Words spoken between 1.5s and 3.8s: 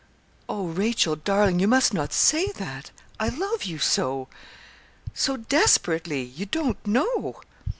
you must not say that I love you